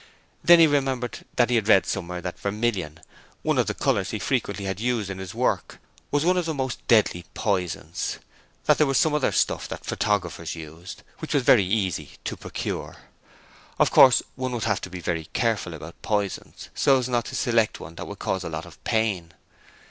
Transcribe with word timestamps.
Then 0.43 0.57
he 0.57 0.65
remembered 0.65 1.19
that 1.35 1.51
he 1.51 1.57
had 1.57 1.67
read 1.67 1.85
somewhere 1.85 2.21
that 2.21 2.39
vermillion, 2.39 3.01
one 3.43 3.59
of 3.59 3.67
the 3.67 3.75
colours 3.75 4.09
he 4.09 4.17
frequently 4.17 4.65
had 4.65 4.79
to 4.79 4.83
use 4.83 5.11
in 5.11 5.19
his 5.19 5.35
work, 5.35 5.77
was 6.09 6.25
one 6.25 6.37
of 6.37 6.45
the 6.45 6.55
most 6.55 6.79
deadly 6.87 7.23
poisons: 7.35 8.17
and 8.67 8.75
there 8.79 8.87
was 8.87 8.97
some 8.97 9.13
other 9.13 9.31
stuff 9.31 9.67
that 9.67 9.85
photographers 9.85 10.55
used, 10.55 11.03
which 11.19 11.35
was 11.35 11.43
very 11.43 11.63
easy 11.65 12.13
to 12.23 12.35
procure. 12.35 12.97
Of 13.77 13.91
course, 13.91 14.23
one 14.33 14.53
would 14.53 14.63
have 14.63 14.81
to 14.81 14.89
be 14.89 15.01
very 15.01 15.25
careful 15.33 15.75
about 15.75 16.01
poisons, 16.01 16.69
so 16.73 16.97
as 16.97 17.07
not 17.07 17.25
to 17.25 17.35
select 17.35 17.79
one 17.79 17.93
that 17.93 18.07
would 18.07 18.17
cause 18.17 18.43
a 18.43 18.49
lot 18.49 18.65
of 18.65 18.83
pain. 18.83 19.35